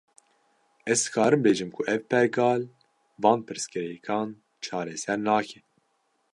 [0.93, 2.61] Ez dikarim bêjim ku ev pergal,
[3.23, 4.29] van pirsgirêkan
[4.65, 5.59] çareser nake